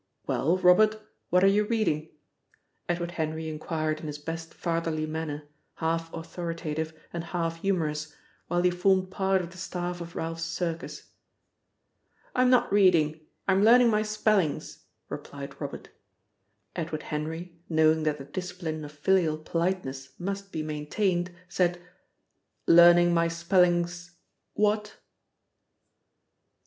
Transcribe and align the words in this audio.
"Well, 0.25 0.57
Robert, 0.57 0.99
what 1.29 1.43
are 1.43 1.47
you 1.47 1.63
reading?" 1.65 2.09
Edward 2.89 3.11
Henry 3.11 3.47
inquired 3.47 3.99
in 4.01 4.07
his 4.07 4.17
best 4.17 4.51
fatherly 4.51 5.05
manner, 5.05 5.43
half 5.75 6.11
authoritative 6.11 6.99
and 7.13 7.23
half 7.23 7.57
humorous, 7.57 8.15
while 8.47 8.63
he 8.63 8.71
formed 8.71 9.11
part 9.11 9.41
of 9.43 9.51
the 9.51 9.59
staff 9.59 10.01
of 10.01 10.15
Ralph's 10.15 10.41
circus. 10.41 11.11
"I'm 12.33 12.49
not 12.49 12.73
reading, 12.73 13.19
I'm 13.47 13.63
learning 13.63 13.91
my 13.91 14.01
spellings," 14.01 14.85
replied 15.07 15.61
Robert. 15.61 15.89
Edward 16.75 17.03
Henry, 17.03 17.59
knowing 17.69 18.01
that 18.01 18.17
the 18.17 18.25
discipline 18.25 18.83
of 18.83 18.91
filial 18.91 19.37
politeness 19.37 20.13
must 20.17 20.51
be 20.51 20.63
maintained, 20.63 21.29
said: 21.47 21.79
"'Learning 22.65 23.13
my 23.13 23.27
spellings' 23.27 24.15
what?" 24.55 24.97